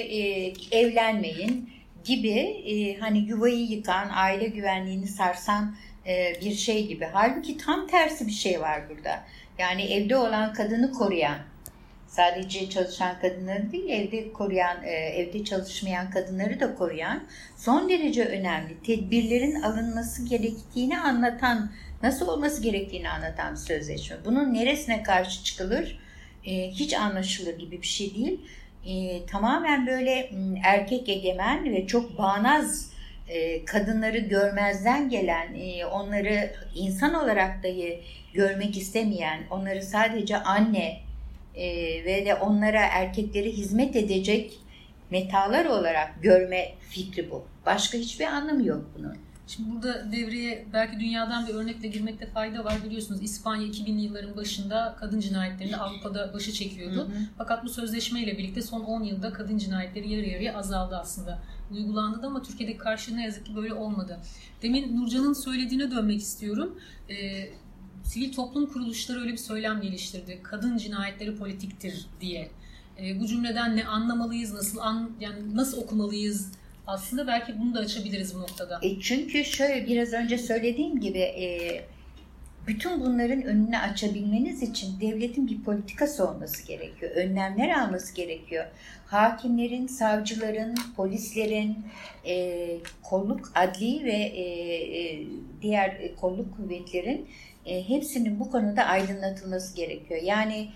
evlenmeyin 0.71 1.69
gibi 2.05 2.39
e, 2.65 2.99
hani 2.99 3.19
yuvayı 3.19 3.65
yıkan, 3.65 4.09
aile 4.13 4.47
güvenliğini 4.47 5.07
sarsan 5.07 5.75
e, 6.07 6.33
bir 6.41 6.53
şey 6.53 6.87
gibi. 6.87 7.07
Halbuki 7.13 7.57
tam 7.57 7.87
tersi 7.87 8.27
bir 8.27 8.31
şey 8.31 8.61
var 8.61 8.81
burada. 8.89 9.23
Yani 9.57 9.83
evde 9.93 10.17
olan 10.17 10.53
kadını 10.53 10.91
koruyan, 10.91 11.37
sadece 12.07 12.69
çalışan 12.69 13.19
kadınları 13.19 13.71
değil, 13.71 13.89
evde 13.89 14.33
koruyan, 14.33 14.83
e, 14.83 14.91
evde 14.91 15.43
çalışmayan 15.43 16.09
kadınları 16.09 16.59
da 16.59 16.75
koruyan 16.75 17.23
son 17.57 17.89
derece 17.89 18.25
önemli 18.25 18.81
tedbirlerin 18.85 19.61
alınması 19.61 20.25
gerektiğini 20.25 20.99
anlatan, 20.99 21.71
nasıl 22.03 22.27
olması 22.27 22.61
gerektiğini 22.61 23.09
anlatan 23.09 23.53
bir 23.53 23.59
sözleşme. 23.59 24.17
Bunun 24.25 24.53
neresine 24.53 25.03
karşı 25.03 25.43
çıkılır 25.43 25.99
e, 26.45 26.69
hiç 26.71 26.93
anlaşılır 26.93 27.59
gibi 27.59 27.81
bir 27.81 27.87
şey 27.87 28.15
değil. 28.15 28.41
E, 28.85 29.25
tamamen 29.25 29.87
böyle 29.87 30.29
erkek 30.63 31.09
egemen 31.09 31.73
ve 31.73 31.87
çok 31.87 32.17
bağnaz 32.17 32.95
kadınları 33.65 34.17
görmezden 34.17 35.09
gelen, 35.09 35.47
onları 35.91 36.53
insan 36.75 37.13
olarak 37.13 37.63
dahi 37.63 38.01
görmek 38.33 38.77
istemeyen, 38.77 39.39
onları 39.49 39.83
sadece 39.83 40.37
anne 40.37 40.99
e, 41.55 41.65
ve 42.05 42.25
de 42.25 42.35
onlara 42.35 42.81
erkekleri 42.81 43.51
hizmet 43.51 43.95
edecek 43.95 44.59
metalar 45.11 45.65
olarak 45.65 46.23
görme 46.23 46.71
fikri 46.89 47.31
bu. 47.31 47.45
Başka 47.65 47.97
hiçbir 47.97 48.25
anlamı 48.25 48.67
yok 48.67 48.85
bunun. 48.97 49.17
Şimdi 49.47 49.71
burada 49.71 50.11
devreye 50.11 50.65
belki 50.73 50.99
dünyadan 50.99 51.47
bir 51.47 51.53
örnekle 51.53 51.87
girmekte 51.87 52.25
fayda 52.25 52.65
var. 52.65 52.73
Biliyorsunuz 52.85 53.23
İspanya 53.23 53.67
2000'li 53.67 54.01
yılların 54.01 54.37
başında 54.37 54.95
kadın 54.99 55.19
cinayetlerini 55.19 55.77
Avrupa'da 55.77 56.33
başı 56.33 56.53
çekiyordu. 56.53 56.95
Hı 56.95 57.01
hı. 57.01 57.21
Fakat 57.37 57.63
bu 57.63 57.69
sözleşmeyle 57.69 58.37
birlikte 58.37 58.61
son 58.61 58.81
10 58.81 59.03
yılda 59.03 59.33
kadın 59.33 59.57
cinayetleri 59.57 60.11
yarı 60.11 60.25
yarıya 60.25 60.57
azaldı 60.57 60.97
aslında. 60.97 61.39
Uygulandı 61.71 62.21
da 62.21 62.27
ama 62.27 62.41
Türkiye'deki 62.41 62.77
karşılığı 62.77 63.17
ne 63.17 63.23
yazık 63.23 63.45
ki 63.45 63.55
böyle 63.55 63.73
olmadı. 63.73 64.19
Demin 64.61 65.01
Nurcan'ın 65.01 65.33
söylediğine 65.33 65.91
dönmek 65.91 66.21
istiyorum. 66.21 66.79
Ee, 67.09 67.49
sivil 68.03 68.33
toplum 68.33 68.65
kuruluşları 68.65 69.21
öyle 69.21 69.31
bir 69.31 69.37
söylem 69.37 69.81
geliştirdi. 69.81 70.39
Kadın 70.43 70.77
cinayetleri 70.77 71.35
politiktir 71.35 72.07
diye. 72.21 72.51
E, 73.01 73.19
bu 73.19 73.27
cümleden 73.27 73.75
ne 73.75 73.85
anlamalıyız, 73.85 74.53
nasıl 74.53 74.77
an, 74.77 75.11
yani 75.19 75.55
nasıl 75.55 75.81
okumalıyız? 75.81 76.51
Aslında 76.87 77.27
belki 77.27 77.59
bunu 77.59 77.75
da 77.75 77.79
açabiliriz 77.79 78.35
bu 78.35 78.39
noktada. 78.39 78.79
E 78.81 78.99
çünkü 78.99 79.45
şöyle 79.45 79.87
biraz 79.87 80.13
önce 80.13 80.37
söylediğim 80.37 80.99
gibi 80.99 81.19
e, 81.19 81.81
bütün 82.67 83.01
bunların 83.01 83.43
önünü 83.43 83.77
açabilmeniz 83.77 84.63
için 84.63 85.01
devletin 85.01 85.47
bir 85.47 85.63
politikası 85.63 86.29
olması 86.29 86.67
gerekiyor. 86.67 87.11
Önlemler 87.11 87.69
alması 87.69 88.15
gerekiyor. 88.15 88.65
Hakimlerin, 89.07 89.87
savcıların, 89.87 90.75
polislerin, 90.95 91.85
e, 92.25 92.77
kolluk 93.03 93.51
adli 93.55 94.05
ve 94.05 94.13
e, 94.13 94.43
e, 94.99 95.23
diğer 95.61 96.15
kolluk 96.15 96.57
kuvvetlerin 96.57 97.27
e, 97.65 97.89
hepsinin 97.89 98.39
bu 98.39 98.51
konuda 98.51 98.83
aydınlatılması 98.83 99.75
gerekiyor. 99.75 100.21
Yani 100.23 100.69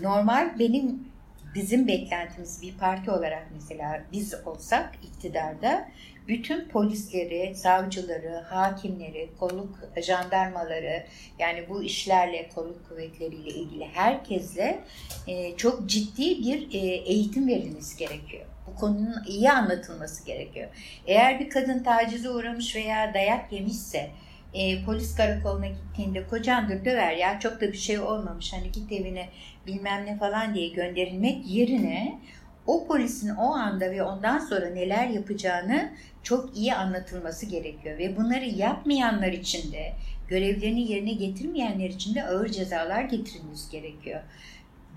normal 0.00 0.58
benim 0.58 1.08
bizim 1.56 1.88
beklentimiz 1.88 2.62
bir 2.62 2.74
parti 2.78 3.10
olarak 3.10 3.46
mesela 3.54 4.02
biz 4.12 4.34
olsak 4.46 4.94
iktidarda 5.02 5.88
bütün 6.28 6.68
polisleri, 6.68 7.54
savcıları, 7.54 8.44
hakimleri, 8.48 9.30
kolluk 9.40 9.78
jandarmaları 10.02 11.06
yani 11.38 11.64
bu 11.68 11.82
işlerle 11.82 12.48
kolluk 12.54 12.88
kuvvetleriyle 12.88 13.50
ilgili 13.50 13.84
herkesle 13.84 14.80
e, 15.26 15.56
çok 15.56 15.88
ciddi 15.88 16.38
bir 16.38 16.74
e, 16.74 16.78
eğitim 16.86 17.48
verilmesi 17.48 17.98
gerekiyor. 17.98 18.46
Bu 18.66 18.80
konunun 18.80 19.24
iyi 19.28 19.50
anlatılması 19.50 20.26
gerekiyor. 20.26 20.68
Eğer 21.06 21.40
bir 21.40 21.50
kadın 21.50 21.82
tacize 21.82 22.30
uğramış 22.30 22.76
veya 22.76 23.14
dayak 23.14 23.52
yemişse 23.52 24.10
e, 24.54 24.84
polis 24.84 25.14
karakoluna 25.14 25.66
gittiğinde 25.66 26.26
kocandır 26.26 26.84
döver 26.84 27.12
ya 27.12 27.40
çok 27.40 27.60
da 27.60 27.72
bir 27.72 27.78
şey 27.78 27.98
olmamış 27.98 28.52
hani 28.52 28.72
git 28.72 28.92
evine 28.92 29.28
bilmem 29.66 30.06
ne 30.06 30.18
falan 30.18 30.54
diye 30.54 30.68
gönderilmek 30.68 31.50
yerine 31.50 32.18
o 32.66 32.86
polisin 32.86 33.28
o 33.28 33.54
anda 33.54 33.90
ve 33.90 34.02
ondan 34.02 34.38
sonra 34.38 34.70
neler 34.70 35.08
yapacağını 35.08 35.92
çok 36.22 36.56
iyi 36.56 36.74
anlatılması 36.74 37.46
gerekiyor. 37.46 37.98
Ve 37.98 38.16
bunları 38.16 38.44
yapmayanlar 38.44 39.32
için 39.32 39.72
de 39.72 39.92
görevlerini 40.28 40.92
yerine 40.92 41.12
getirmeyenler 41.12 41.90
için 41.90 42.14
de 42.14 42.24
ağır 42.24 42.48
cezalar 42.48 43.02
getirilmesi 43.02 43.70
gerekiyor. 43.70 44.20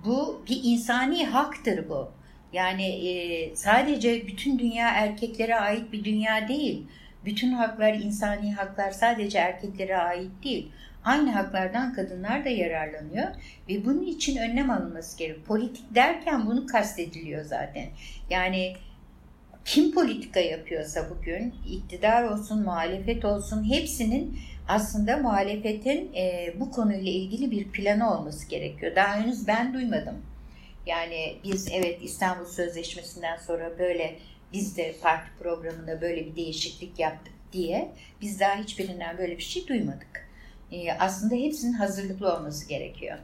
Bu 0.06 0.42
bir 0.50 0.60
insani 0.64 1.26
haktır 1.26 1.90
bu. 1.90 2.12
Yani 2.54 3.08
e, 3.08 3.56
sadece 3.56 4.28
bütün 4.28 4.60
dünya 4.60 4.90
erkeklere 4.90 5.56
ait 5.56 5.92
bir 5.92 6.04
dünya 6.04 6.48
değil. 6.48 6.88
Bütün 7.26 7.52
haklar, 7.52 7.94
insani 7.94 8.54
haklar 8.54 8.92
sadece 8.92 9.38
erkeklere 9.38 9.98
ait 9.98 10.32
değil. 10.44 10.72
Aynı 11.04 11.32
haklardan 11.32 11.94
kadınlar 11.94 12.46
da 12.46 12.50
yararlanıyor 12.50 13.28
ve 13.70 13.86
bunun 13.86 14.06
için 14.06 14.38
önlem 14.38 14.70
alınması 14.70 15.18
gerekiyor. 15.18 15.46
Politik 15.46 15.96
derken 15.96 16.46
bunu 16.46 16.68
kastediliyor 16.68 17.44
zaten. 17.44 17.86
Yani 18.30 18.76
kim 19.66 19.92
politika 19.92 20.40
yapıyorsa 20.40 21.10
bugün 21.10 21.56
iktidar 21.70 22.24
olsun, 22.24 22.64
muhalefet 22.64 23.26
olsun 23.26 23.70
hepsinin 23.74 24.40
aslında 24.68 25.18
muhalefetin 25.18 26.14
e, 26.16 26.54
bu 26.60 26.72
konuyla 26.72 27.12
ilgili 27.12 27.52
bir 27.52 27.68
planı 27.68 28.18
olması 28.18 28.50
gerekiyor. 28.50 28.96
Daha 28.96 29.16
henüz 29.16 29.48
ben 29.48 29.74
duymadım. 29.74 30.16
Yani 30.86 31.38
biz 31.44 31.68
evet 31.72 32.00
İstanbul 32.02 32.46
Sözleşmesi'nden 32.46 33.38
sonra 33.38 33.80
böyle 33.80 34.16
biz 34.54 34.78
de 34.78 34.96
parti 35.02 35.30
programında 35.40 36.02
böyle 36.02 36.26
bir 36.26 36.36
değişiklik 36.36 37.00
yaptık 37.00 37.34
diye 37.54 37.92
biz 38.22 38.40
daha 38.40 38.56
hiçbirinden 38.56 39.18
böyle 39.18 39.38
bir 39.38 39.44
şey 39.44 39.68
duymadık. 39.68 40.29
Ee, 40.72 40.92
aslında 40.92 41.36
hepsinin 41.36 41.74
hazırlıklı 41.74 42.34
olması 42.34 42.68
gerekiyor. 42.68 43.18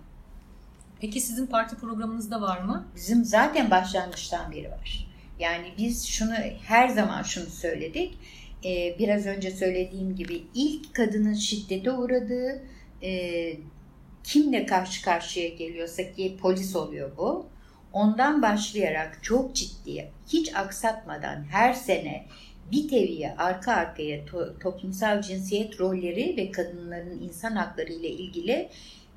Peki 1.01 1.21
sizin 1.21 1.47
parti 1.47 1.75
programınızda 1.75 2.41
var 2.41 2.61
mı? 2.61 2.87
Bizim 2.95 3.25
zaten 3.25 3.71
başlangıçtan 3.71 4.51
beri 4.51 4.71
var. 4.71 5.07
Yani 5.39 5.73
biz 5.77 6.05
şunu 6.07 6.33
her 6.67 6.89
zaman 6.89 7.23
şunu 7.23 7.49
söyledik. 7.49 8.17
Ee, 8.65 8.95
biraz 8.99 9.25
önce 9.25 9.51
söylediğim 9.51 10.15
gibi 10.15 10.43
ilk 10.55 10.93
kadının 10.93 11.33
şiddete 11.33 11.91
uğradığı 11.91 12.63
e, 13.03 13.51
kimle 14.23 14.65
karşı 14.65 15.01
karşıya 15.05 15.49
geliyorsa 15.49 16.11
ki 16.11 16.37
polis 16.41 16.75
oluyor 16.75 17.17
bu 17.17 17.45
ondan 17.95 18.41
başlayarak 18.41 19.19
çok 19.21 19.55
ciddi, 19.55 20.11
hiç 20.27 20.55
aksatmadan 20.55 21.43
her 21.51 21.73
sene 21.73 22.25
bir 22.71 22.87
teviye 22.87 23.35
arka 23.37 23.73
arkaya 23.73 24.25
to- 24.25 24.59
toplumsal 24.59 25.21
cinsiyet 25.21 25.79
rolleri 25.79 26.37
ve 26.37 26.51
kadınların 26.51 27.21
insan 27.21 27.51
hakları 27.51 27.93
ile 27.93 28.09
ilgili 28.09 28.69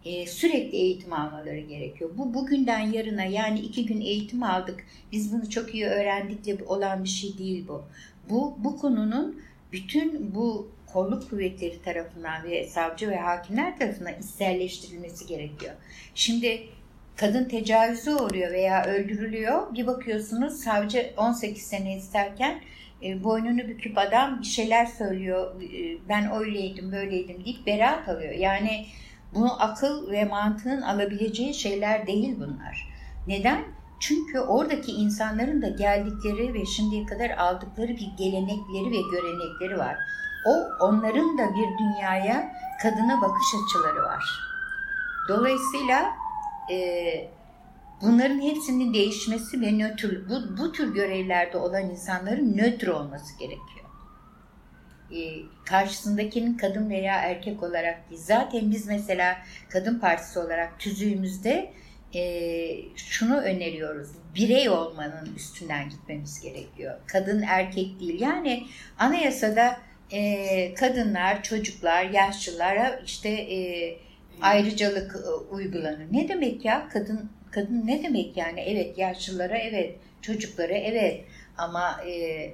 e, 0.05 0.27
sürekli 0.27 0.77
eğitim 0.77 1.13
almaları 1.13 1.61
gerekiyor. 1.61 2.11
Bu 2.15 2.35
bugünden 2.35 2.93
yarına 2.93 3.25
yani 3.25 3.61
iki 3.61 3.87
gün 3.87 4.01
eğitim 4.01 4.43
aldık, 4.43 4.85
biz 5.13 5.33
bunu 5.33 5.51
çok 5.51 5.75
iyi 5.75 5.87
öğrendikle 5.87 6.65
olan 6.65 7.05
bir 7.05 7.09
şey 7.09 7.39
değil 7.39 7.65
bu. 7.69 7.83
Bu, 8.31 8.57
bu 8.59 8.79
konunun 8.79 9.43
bütün 9.73 10.35
bu 10.35 10.71
kolluk 10.93 11.31
kuvvetleri 11.31 11.83
tarafından 11.83 12.45
ve 12.45 12.67
savcı 12.67 13.11
ve 13.11 13.17
hakimler 13.17 13.79
tarafından 13.79 14.15
içselleştirilmesi 14.21 15.27
gerekiyor. 15.27 15.75
Şimdi 16.15 16.69
kadın 17.21 17.45
tecavüze 17.45 18.15
uğruyor 18.15 18.53
veya 18.53 18.85
öldürülüyor. 18.85 19.75
Bir 19.75 19.87
bakıyorsunuz 19.87 20.61
savcı 20.61 21.15
18 21.17 21.63
sene 21.63 21.97
isterken 21.97 22.61
e, 23.03 23.25
boynunu 23.25 23.69
büküp 23.69 23.99
adam 23.99 24.41
bir 24.41 24.47
şeyler 24.47 24.87
söylüyor. 24.87 25.63
E, 25.63 26.09
ben 26.09 26.33
öyleydim, 26.33 26.93
böyleydim 26.93 27.45
deyip 27.45 27.67
beraat 27.67 28.09
alıyor. 28.09 28.33
Yani 28.33 28.87
Bunu 29.35 29.63
akıl 29.63 30.11
ve 30.11 30.25
mantığın 30.25 30.83
alabileceği 30.83 31.55
şeyler 31.55 32.07
değil 32.07 32.37
bunlar. 32.37 32.89
Neden? 33.27 33.65
Çünkü 34.01 34.41
oradaki 34.41 34.93
insanların 34.93 35.63
da 35.63 35.69
geldikleri 35.69 36.55
ve 36.55 36.67
şimdiye 36.67 37.07
kadar 37.07 37.31
aldıkları 37.31 37.89
bir 37.89 38.11
gelenekleri 38.19 38.91
ve 38.91 39.01
görenekleri 39.11 39.79
var. 39.79 39.97
O 40.47 40.85
onların 40.85 41.39
da 41.39 41.43
bir 41.55 41.79
dünyaya 41.79 42.53
kadına 42.83 43.23
bakış 43.23 43.47
açıları 43.65 44.03
var. 44.03 44.25
Dolayısıyla 45.29 46.11
e, 46.71 47.29
bunların 48.03 48.41
hepsinin 48.41 48.95
değişmesi 48.95 49.61
ve 49.61 49.73
nötr, 49.73 50.29
bu, 50.29 50.59
bu 50.59 50.73
tür 50.73 50.95
görevlerde 50.95 51.59
olan 51.59 51.91
insanların 51.91 52.57
nötr 52.57 52.87
olması 52.87 53.39
gerekiyor. 53.39 53.89
E, 55.11 55.21
karşısındakinin 55.65 56.57
kadın 56.57 56.91
veya 56.91 57.15
erkek 57.15 57.63
olarak 57.63 58.11
değil. 58.11 58.21
Zaten 58.25 58.71
biz 58.71 58.87
mesela 58.87 59.39
Kadın 59.69 59.99
Partisi 59.99 60.39
olarak 60.39 60.81
tüzüğümüzde 60.81 61.73
e, 62.15 62.97
şunu 62.97 63.37
öneriyoruz. 63.37 64.09
Birey 64.35 64.69
olmanın 64.69 65.35
üstünden 65.37 65.89
gitmemiz 65.89 66.41
gerekiyor. 66.41 66.95
Kadın 67.07 67.43
erkek 67.43 68.01
değil. 68.01 68.21
Yani 68.21 68.67
anayasada 68.99 69.81
e, 70.11 70.75
kadınlar, 70.75 71.43
çocuklar, 71.43 72.05
yaşlılara 72.05 73.01
işte 73.07 73.29
e, 73.29 73.99
ayrıcalık 74.43 75.17
e, 75.17 75.55
uygulanır. 75.55 76.07
Ne 76.13 76.29
demek 76.29 76.65
ya? 76.65 76.89
Kadın 76.93 77.31
kadın 77.51 77.87
ne 77.87 78.03
demek 78.03 78.37
yani? 78.37 78.61
Evet 78.61 78.99
yaşlılara 78.99 79.59
evet, 79.59 79.97
çocuklara 80.23 80.75
evet 80.75 81.25
ama 81.59 82.01
e, 82.09 82.51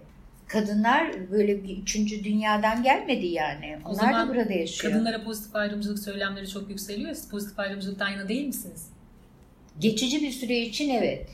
kadınlar 0.48 1.30
böyle 1.30 1.64
bir 1.64 1.78
üçüncü 1.78 2.24
dünyadan 2.24 2.82
gelmedi 2.82 3.26
yani. 3.26 3.78
Onlar 3.84 4.14
da 4.14 4.28
burada 4.28 4.52
yaşıyor. 4.52 4.92
Kadınlara 4.92 5.24
pozitif 5.24 5.56
ayrımcılık 5.56 5.98
söylemleri 5.98 6.48
çok 6.48 6.70
yükseliyor. 6.70 7.14
Siz 7.14 7.28
pozitif 7.28 7.58
ayrımcılıktan 7.58 8.08
yana 8.08 8.28
değil 8.28 8.46
misiniz? 8.46 8.88
Geçici 9.78 10.22
bir 10.22 10.30
süre 10.30 10.60
için 10.60 10.90
evet. 10.90 11.28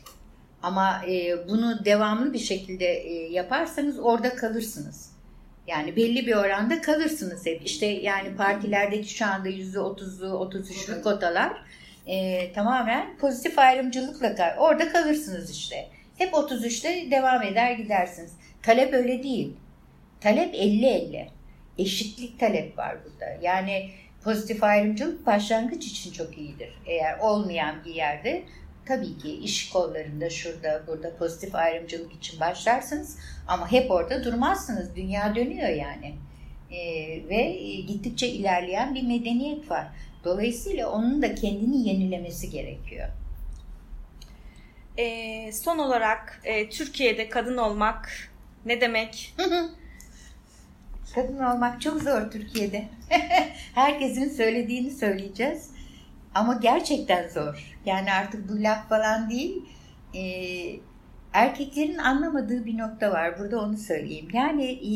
Ama 0.63 1.03
e, 1.09 1.49
bunu 1.49 1.85
devamlı 1.85 2.33
bir 2.33 2.39
şekilde 2.39 2.87
e, 2.87 3.33
yaparsanız 3.33 3.99
orada 3.99 4.37
kalırsınız. 4.37 5.10
Yani 5.71 5.97
belli 5.97 6.27
bir 6.27 6.35
oranda 6.35 6.81
kalırsınız 6.81 7.47
hep. 7.47 7.63
İşte 7.65 7.87
yani 7.87 8.37
partilerdeki 8.37 9.15
şu 9.15 9.27
anda 9.27 9.49
yüzde 9.49 9.81
otuzlu, 9.81 10.29
otuz 10.29 10.71
üçlü 10.71 11.03
kotalar 11.03 11.53
e, 12.07 12.53
tamamen 12.53 13.17
pozitif 13.17 13.59
ayrımcılıkla 13.59 14.35
kal 14.35 14.57
orada 14.59 14.93
kalırsınız 14.93 15.51
işte. 15.51 15.89
Hep 16.19 16.33
33'te 16.33 17.11
devam 17.11 17.43
eder 17.43 17.73
gidersiniz. 17.73 18.33
Talep 18.63 18.95
öyle 18.95 19.23
değil. 19.23 19.57
Talep 20.21 20.55
50-50. 20.55 21.27
Eşitlik 21.79 22.41
talep 22.41 22.79
var 22.79 22.97
burada. 23.05 23.39
Yani 23.43 23.91
pozitif 24.25 24.65
ayrımcılık 24.65 25.27
başlangıç 25.27 25.87
için 25.87 26.13
çok 26.13 26.39
iyidir. 26.39 26.79
Eğer 26.87 27.19
olmayan 27.19 27.85
bir 27.85 27.95
yerde 27.95 28.43
tabii 28.91 29.19
ki 29.19 29.33
iş 29.33 29.71
kollarında 29.71 30.31
şurada 30.31 30.83
burada 30.87 31.17
pozitif 31.17 31.55
ayrımcılık 31.55 32.13
için 32.13 32.41
başlarsınız 32.41 33.19
ama 33.49 33.73
hep 33.73 33.91
orada 33.91 34.25
durmazsınız. 34.25 34.97
Dünya 34.97 35.35
dönüyor 35.35 35.69
yani. 35.69 36.15
Ee, 36.71 37.29
ve 37.29 37.53
gittikçe 37.87 38.29
ilerleyen 38.29 38.95
bir 38.95 39.03
medeniyet 39.03 39.71
var. 39.71 39.87
Dolayısıyla 40.25 40.91
onun 40.91 41.23
da 41.23 41.35
kendini 41.35 41.89
yenilemesi 41.89 42.51
gerekiyor. 42.51 43.09
Ee, 44.99 45.53
son 45.53 45.79
olarak 45.79 46.41
e, 46.45 46.69
Türkiye'de 46.69 47.29
kadın 47.29 47.57
olmak 47.57 48.31
ne 48.67 48.81
demek? 48.81 49.35
Kadın 51.15 51.39
olmak 51.39 51.81
çok 51.81 52.03
zor 52.03 52.31
Türkiye'de. 52.31 52.85
Herkesin 53.75 54.29
söylediğini 54.29 54.91
söyleyeceğiz. 54.91 55.71
Ama 56.35 56.55
gerçekten 56.55 57.29
zor. 57.29 57.77
Yani 57.85 58.13
artık 58.13 58.49
bu 58.49 58.63
laf 58.63 58.89
falan 58.89 59.31
değil. 59.31 59.65
Ee, 60.15 60.81
erkeklerin 61.33 61.99
anlamadığı 61.99 62.67
bir 62.67 62.79
nokta 62.79 63.11
var. 63.11 63.39
Burada 63.39 63.61
onu 63.61 63.77
söyleyeyim. 63.77 64.29
Yani 64.33 64.65
e, 64.65 64.95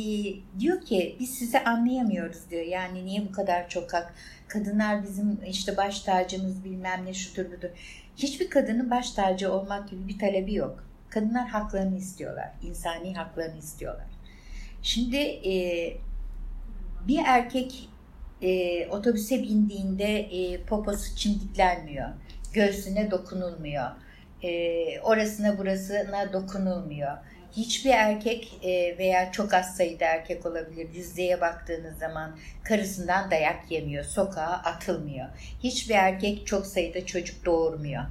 diyor 0.61 0.81
ki 0.81 1.16
biz 1.20 1.31
sizi 1.31 1.61
anlayamıyoruz 1.61 2.51
diyor. 2.51 2.62
Yani 2.62 3.05
niye 3.05 3.29
bu 3.29 3.33
kadar 3.33 3.68
çok 3.68 3.94
hak? 3.94 4.14
Kadınlar 4.49 5.03
bizim 5.03 5.40
işte 5.47 5.77
baş 5.77 6.01
tacımız 6.01 6.64
bilmem 6.64 7.05
ne 7.07 7.14
şudur 7.14 7.47
budur. 7.47 7.68
Hiçbir 8.16 8.51
kadının 8.51 8.90
baş 8.90 9.11
tacı 9.11 9.53
olmak 9.53 9.88
gibi 9.88 10.09
bir 10.09 10.18
talebi 10.18 10.55
yok. 10.55 10.85
Kadınlar 11.11 11.49
haklarını 11.49 11.97
istiyorlar. 11.97 12.51
insani 12.62 13.14
haklarını 13.14 13.59
istiyorlar. 13.59 14.07
Şimdi 14.83 15.16
e, 15.16 15.53
bir 17.09 17.20
erkek 17.27 17.88
e, 18.44 18.87
otobüse 18.88 19.42
bindiğinde 19.42 20.18
e, 20.18 20.62
poposu 20.62 21.16
çimdiklenmiyor. 21.16 22.09
Göğsüne 22.52 23.11
dokunulmuyor. 23.11 23.90
E, 24.42 25.00
orasına 25.00 25.59
burasına 25.59 26.33
dokunulmuyor. 26.33 27.16
Hiçbir 27.57 27.90
erkek 27.90 28.52
e, 28.62 28.98
veya 28.98 29.33
çok 29.33 29.54
az 29.54 29.76
sayıda 29.76 30.04
erkek 30.04 30.46
olabilir. 30.46 30.88
Yüzdeye 30.94 31.40
baktığınız 31.40 31.98
zaman 31.98 32.38
karısından 32.64 33.30
dayak 33.30 33.70
yemiyor. 33.70 34.04
Sokağa 34.04 34.62
atılmıyor. 34.64 35.26
Hiçbir 35.62 35.94
erkek 35.94 36.46
çok 36.46 36.66
sayıda 36.66 37.07
çocuk 37.07 37.44
doğurmuyor. 37.44 38.02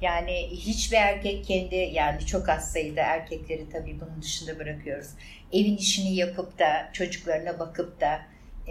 Yani 0.00 0.48
hiçbir 0.50 0.96
erkek 0.96 1.44
kendi 1.44 1.76
yani 1.76 2.26
çok 2.26 2.48
az 2.48 2.72
sayıda 2.72 3.00
erkekleri 3.00 3.68
tabii 3.72 4.00
bunun 4.00 4.22
dışında 4.22 4.58
bırakıyoruz. 4.58 5.08
Evin 5.52 5.76
işini 5.76 6.14
yapıp 6.14 6.58
da 6.58 6.90
çocuklarına 6.92 7.58
bakıp 7.58 8.00
da 8.00 8.20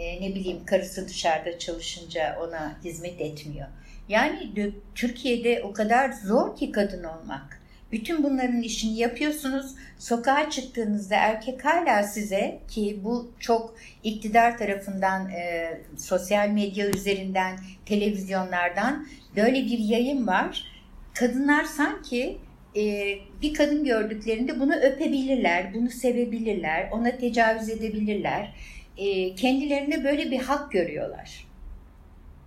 e, 0.00 0.20
ne 0.20 0.34
bileyim 0.34 0.64
karısı 0.66 1.08
dışarıda 1.08 1.58
çalışınca 1.58 2.38
ona 2.40 2.76
hizmet 2.84 3.20
etmiyor. 3.20 3.66
Yani 4.08 4.56
de, 4.56 4.70
Türkiye'de 4.94 5.62
o 5.62 5.72
kadar 5.72 6.12
zor 6.12 6.56
ki 6.56 6.72
kadın 6.72 7.04
olmak. 7.04 7.60
Bütün 7.92 8.22
bunların 8.22 8.62
işini 8.62 8.98
yapıyorsunuz. 8.98 9.74
Sokağa 9.98 10.50
çıktığınızda 10.50 11.14
erkek 11.14 11.64
hala 11.64 12.02
size 12.02 12.60
ki 12.68 13.00
bu 13.04 13.32
çok 13.40 13.74
iktidar 14.04 14.58
tarafından 14.58 15.30
e, 15.30 15.70
sosyal 15.96 16.48
medya 16.48 16.88
üzerinden, 16.88 17.58
televizyonlardan 17.86 19.06
böyle 19.36 19.64
bir 19.64 19.78
yayın 19.78 20.26
var 20.26 20.64
kadınlar 21.14 21.64
sanki 21.64 22.38
e, 22.76 23.14
bir 23.42 23.54
kadın 23.54 23.84
gördüklerinde 23.84 24.60
bunu 24.60 24.74
öpebilirler, 24.74 25.74
bunu 25.74 25.90
sevebilirler, 25.90 26.88
ona 26.92 27.18
tecavüz 27.18 27.68
edebilirler. 27.68 28.54
E, 28.96 29.34
kendilerine 29.34 30.04
böyle 30.04 30.30
bir 30.30 30.38
hak 30.38 30.72
görüyorlar. 30.72 31.46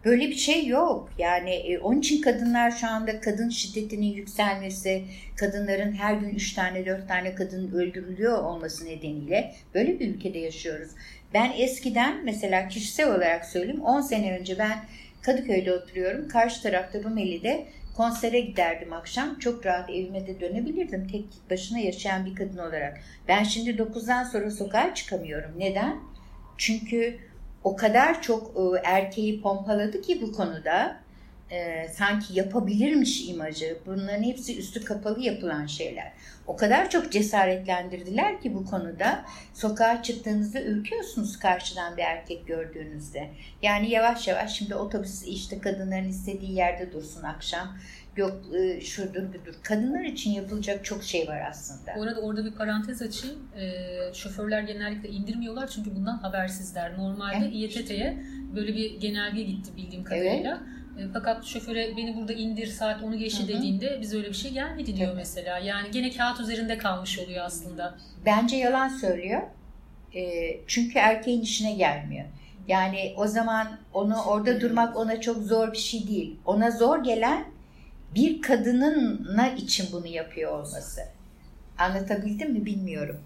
Böyle 0.06 0.28
bir 0.28 0.36
şey 0.36 0.68
yok. 0.68 1.10
Yani 1.18 1.50
e, 1.50 1.80
onun 1.80 2.00
için 2.00 2.22
kadınlar 2.22 2.72
şu 2.72 2.88
anda 2.88 3.20
kadın 3.20 3.50
şiddetinin 3.50 4.14
yükselmesi, 4.14 5.04
kadınların 5.38 5.92
her 5.92 6.14
gün 6.14 6.30
3 6.30 6.54
tane 6.54 6.86
4 6.86 7.08
tane 7.08 7.36
kadın 7.36 7.72
öldürülüyor 7.72 8.44
olması 8.44 8.86
nedeniyle 8.86 9.54
böyle 9.74 10.00
bir 10.00 10.16
ülkede 10.16 10.40
yaşıyoruz. 10.40 10.92
Ben 11.34 11.52
eskiden 11.58 12.26
mesela 12.26 12.68
kişisel 12.68 13.08
olarak 13.08 13.46
söyleyeyim 13.46 13.82
10 13.82 14.02
sene 14.02 14.40
önce 14.40 14.60
ben 14.60 14.78
Kadıköy'de 15.22 15.74
oturuyorum. 15.74 16.28
Karşı 16.28 16.64
tarafta 16.64 17.04
Rumeli'de 17.04 17.68
Konsere 17.98 18.40
giderdim 18.40 18.94
akşam. 18.94 19.40
Çok 19.40 19.66
rahat 19.66 19.90
evime 19.90 20.28
de 20.28 20.40
dönebilirdim 20.40 21.08
tek 21.08 21.26
başına 21.50 21.80
yaşayan 21.80 22.26
bir 22.26 22.36
kadın 22.36 22.58
olarak. 22.58 23.00
Ben 23.28 23.44
şimdi 23.44 23.70
9'dan 23.70 24.24
sonra 24.24 24.52
sokağa 24.52 24.94
çıkamıyorum. 24.94 25.52
Neden? 25.58 26.00
Çünkü 26.58 27.20
o 27.64 27.76
kadar 27.76 28.22
çok 28.22 28.58
e, 28.58 28.88
erkeği 28.88 29.42
pompaladı 29.42 30.02
ki 30.02 30.22
bu 30.22 30.32
konuda 30.32 31.04
e, 31.52 31.88
sanki 31.88 32.40
yapabilirmiş 32.40 33.30
imajı. 33.30 33.78
Bunların 33.86 34.24
hepsi 34.24 34.60
üstü 34.60 34.86
kapalı 34.86 35.20
yapılan 35.20 35.66
şeyler. 35.66 36.12
O 36.48 36.56
kadar 36.56 36.90
çok 36.90 37.12
cesaretlendirdiler 37.12 38.42
ki 38.42 38.56
bu 38.56 38.66
konuda 38.66 39.26
sokağa 39.54 40.04
çıktığınızda 40.04 40.62
ürküyorsunuz 40.62 41.40
karşıdan 41.40 41.98
bir 41.98 42.02
erkek 42.02 42.48
gördüğünüzde. 42.48 43.30
Yani 43.62 43.90
yavaş 43.90 44.28
yavaş 44.28 44.58
şimdi 44.58 44.76
otobüs 44.76 45.24
işte 45.24 45.60
kadınların 45.60 46.10
istediği 46.10 46.54
yerde 46.54 46.92
dursun 46.94 47.24
akşam. 47.24 47.78
Yok 48.18 48.42
e, 48.56 48.82
şudur 48.82 49.24
budur. 49.30 49.54
Kadınlar 49.64 50.04
için 50.04 50.32
yapılacak 50.32 50.86
çok 50.86 51.04
şey 51.04 51.28
var 51.28 51.42
aslında. 51.50 51.96
Bu 51.98 52.04
arada 52.04 52.22
orada 52.22 52.46
bir 52.46 52.52
parantez 52.52 53.02
açayım. 53.02 53.40
E, 53.56 54.14
şoförler 54.14 54.62
genellikle 54.62 55.10
indirmiyorlar 55.10 55.68
çünkü 55.68 55.96
bundan 55.96 56.18
habersizler. 56.18 56.98
Normalde 56.98 57.38
evet. 57.38 57.54
İETT'ye 57.54 58.24
böyle 58.56 58.76
bir 58.76 59.00
genelge 59.00 59.44
gitti 59.44 59.72
bildiğim 59.78 60.04
kadarıyla. 60.04 60.60
Evet 60.64 60.74
e, 61.00 61.02
fakat 61.14 61.46
şoföre 61.46 61.98
beni 61.98 62.16
burada 62.18 62.34
indir 62.34 62.68
saat 62.68 63.04
onu 63.04 63.18
geçti 63.18 63.48
dediğinde 63.48 63.98
biz 64.02 64.14
öyle 64.14 64.28
bir 64.28 64.34
şey 64.34 64.52
gelmedi 64.52 64.98
diyor 64.98 65.08
evet. 65.08 65.18
mesela. 65.18 65.58
Yani 65.58 65.92
gene 65.92 66.12
kağıt 66.12 66.40
üzerinde 66.40 66.78
kalmış 66.78 67.20
oluyor 67.20 67.46
aslında. 67.46 67.96
Bence 68.26 68.56
yalan 68.56 68.88
söylüyor. 68.88 69.42
E, 70.16 70.22
çünkü 70.68 71.00
erkeğin 71.00 71.42
işine 71.42 71.74
gelmiyor. 71.74 72.26
Yani 72.68 73.14
o 73.18 73.28
zaman 73.28 73.68
onu 73.94 74.16
orada 74.22 74.62
durmak 74.62 74.98
ona 74.98 75.22
çok 75.22 75.38
zor 75.38 75.72
bir 75.72 75.78
şey 75.78 76.08
değil. 76.08 76.40
Ona 76.46 76.72
zor 76.72 77.04
gelen 77.04 77.46
bir 78.16 78.42
kadının 78.42 79.28
için 79.58 79.88
bunu 79.92 80.08
yapıyor 80.08 80.52
olması. 80.52 81.02
Anlatabildim 81.78 82.52
mi 82.52 82.66
bilmiyorum. 82.66 83.20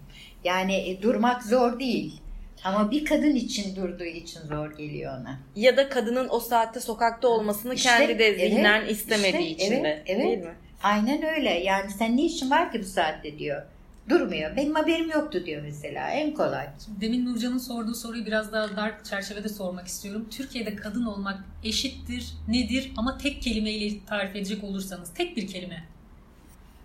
Yani 0.44 0.74
e, 0.74 1.02
durmak 1.02 1.42
zor 1.42 1.80
değil. 1.80 2.20
Ama 2.64 2.90
bir 2.90 3.04
kadın 3.04 3.34
için 3.34 3.76
durduğu 3.76 4.04
için 4.04 4.40
zor 4.40 4.76
geliyor 4.76 5.20
ona. 5.20 5.38
Ya 5.56 5.76
da 5.76 5.88
kadının 5.88 6.28
o 6.30 6.40
saatte 6.40 6.80
sokakta 6.80 7.28
olmasını 7.28 7.74
işte, 7.74 7.88
kendi 7.88 8.18
de 8.18 8.34
zihnen 8.34 8.80
evet, 8.80 8.90
istemediği 8.90 9.46
işte, 9.46 9.66
için 9.66 9.84
de. 9.84 10.02
Evet, 10.06 10.24
değil 10.24 10.38
mi? 10.38 10.54
Aynen 10.82 11.22
öyle. 11.22 11.50
Yani 11.50 11.90
sen 11.90 12.16
ne 12.16 12.24
işin 12.24 12.50
var 12.50 12.72
ki 12.72 12.80
bu 12.80 12.84
saatte 12.84 13.38
diyor. 13.38 13.62
Durmuyor. 14.08 14.56
Benim 14.56 14.74
haberim 14.74 15.10
yoktu 15.10 15.42
diyor 15.46 15.62
mesela. 15.62 16.10
En 16.10 16.34
kolay. 16.34 16.68
Demin 17.00 17.26
Nurcan'ın 17.26 17.58
sorduğu 17.58 17.94
soruyu 17.94 18.26
biraz 18.26 18.52
daha 18.52 18.76
dar 18.76 19.04
çerçevede 19.04 19.48
sormak 19.48 19.86
istiyorum. 19.86 20.28
Türkiye'de 20.30 20.76
kadın 20.76 21.04
olmak 21.04 21.44
eşittir, 21.64 22.34
nedir 22.48 22.92
ama 22.96 23.18
tek 23.18 23.42
kelimeyle 23.42 24.04
tarif 24.06 24.36
edecek 24.36 24.64
olursanız. 24.64 25.14
Tek 25.14 25.36
bir 25.36 25.46
kelime. 25.46 25.84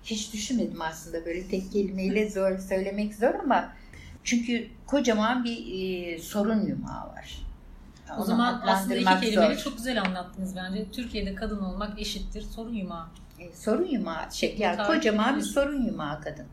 Hiç 0.04 0.34
düşünmedim 0.34 0.82
aslında 0.82 1.26
böyle 1.26 1.48
tek 1.48 1.72
kelimeyle 1.72 2.30
zor 2.30 2.58
söylemek 2.58 3.16
zor 3.16 3.34
ama 3.44 3.74
çünkü 4.24 4.68
kocaman 4.88 5.44
bir 5.44 5.58
e, 5.58 6.20
sorun 6.20 6.66
yumağı 6.66 7.08
var. 7.08 7.38
O 8.12 8.16
Onu 8.16 8.26
zaman 8.26 8.62
aslında 8.66 8.96
iki 8.96 9.20
kelimeyle 9.20 9.58
çok 9.58 9.78
güzel 9.78 10.02
anlattınız 10.02 10.56
bence. 10.56 10.92
Türkiye'de 10.92 11.36
kadın 11.36 11.60
olmak 11.60 12.00
eşittir 12.00 12.42
sorun 12.42 12.74
yumağı. 12.74 13.08
E, 13.40 13.56
sorun 13.56 13.86
yumağı. 13.86 14.32
Şey, 14.32 14.56
yani 14.60 14.88
kocaman 14.88 15.38
bir 15.38 15.42
sorun 15.42 15.86
yumağı 15.86 16.22
kadın. 16.22 16.46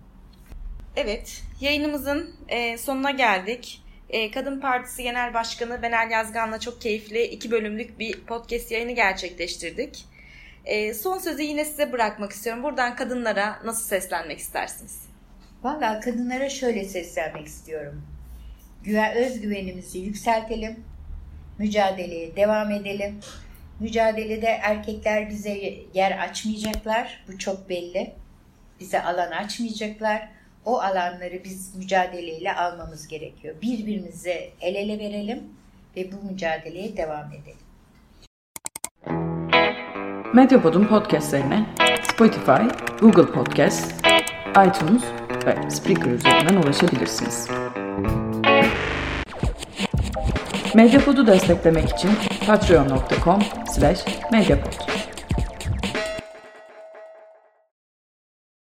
Evet, 1.02 1.42
yayınımızın 1.60 2.34
e, 2.48 2.78
sonuna 2.78 3.10
geldik. 3.10 3.82
E, 4.10 4.30
Kadın 4.30 4.60
Partisi 4.60 5.02
Genel 5.02 5.34
Başkanı 5.34 5.82
Benel 5.82 6.10
Yazgan'la 6.10 6.60
çok 6.60 6.80
keyifli 6.80 7.22
iki 7.22 7.50
bölümlük 7.50 7.98
bir 7.98 8.20
podcast 8.20 8.70
yayını 8.70 8.92
gerçekleştirdik. 8.92 10.04
E, 10.64 10.94
son 10.94 11.18
sözü 11.18 11.42
yine 11.42 11.64
size 11.64 11.92
bırakmak 11.92 12.32
istiyorum. 12.32 12.62
Buradan 12.62 12.96
kadınlara 12.96 13.58
nasıl 13.64 13.88
seslenmek 13.88 14.38
istersiniz? 14.38 15.02
Valla 15.62 16.00
kadınlara 16.00 16.48
şöyle 16.48 16.84
seslenmek 16.84 17.46
istiyorum. 17.46 18.02
Güven, 18.84 19.16
özgüvenimizi 19.16 19.98
yükseltelim. 19.98 20.84
Mücadeleye 21.58 22.36
devam 22.36 22.70
edelim. 22.70 23.20
Mücadelede 23.80 24.48
erkekler 24.62 25.28
bize 25.28 25.74
yer 25.94 26.18
açmayacaklar. 26.18 27.24
Bu 27.28 27.38
çok 27.38 27.68
belli. 27.68 28.12
Bize 28.80 29.02
alan 29.02 29.30
açmayacaklar. 29.30 30.39
O 30.64 30.80
alanları 30.80 31.44
biz 31.44 31.76
mücadeleyle 31.76 32.54
almamız 32.54 33.08
gerekiyor. 33.08 33.54
Birbirimize 33.62 34.50
el 34.60 34.74
ele 34.74 34.98
verelim 34.98 35.42
ve 35.96 36.12
bu 36.12 36.30
mücadeleye 36.30 36.96
devam 36.96 37.26
edelim. 37.32 37.60
Medyapod'un 40.34 40.84
podcastlerine 40.84 41.66
Spotify, 42.12 42.62
Google 43.00 43.32
Podcast, 43.32 44.06
iTunes 44.50 45.02
ve 45.46 45.70
Spreaker 45.70 46.10
üzerinden 46.10 46.56
ulaşabilirsiniz. 46.56 47.48
Medyapod'u 50.74 51.26
desteklemek 51.26 51.88
için 51.88 52.10
patreon.com 52.46 53.42
slash 53.74 54.04
medyapod. 54.32 54.89